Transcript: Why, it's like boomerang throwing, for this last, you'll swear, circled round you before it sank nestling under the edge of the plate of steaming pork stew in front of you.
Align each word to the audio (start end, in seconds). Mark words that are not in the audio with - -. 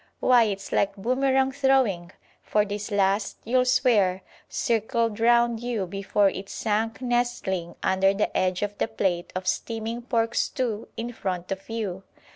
Why, 0.19 0.45
it's 0.45 0.71
like 0.71 0.95
boomerang 0.95 1.51
throwing, 1.51 2.11
for 2.41 2.65
this 2.65 2.89
last, 2.89 3.37
you'll 3.43 3.65
swear, 3.65 4.23
circled 4.49 5.19
round 5.19 5.59
you 5.59 5.85
before 5.85 6.29
it 6.31 6.49
sank 6.49 7.03
nestling 7.03 7.75
under 7.83 8.11
the 8.11 8.35
edge 8.35 8.63
of 8.63 8.75
the 8.79 8.87
plate 8.87 9.31
of 9.35 9.45
steaming 9.47 10.01
pork 10.01 10.33
stew 10.33 10.87
in 10.97 11.13
front 11.13 11.51
of 11.51 11.69
you. 11.69 12.01